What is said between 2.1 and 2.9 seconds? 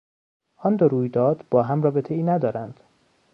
ندارند.